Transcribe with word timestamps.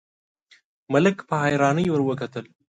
ملک 0.93 1.17
په 1.29 1.35
حيرانۍ 1.43 1.85
ور 1.89 2.01
وکتل: 2.05 2.45